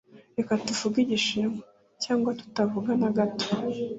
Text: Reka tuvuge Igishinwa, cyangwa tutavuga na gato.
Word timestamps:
Reka 0.37 0.53
tuvuge 0.65 0.97
Igishinwa, 1.01 1.61
cyangwa 2.03 2.29
tutavuga 2.39 2.91
na 3.01 3.09
gato. 3.17 3.45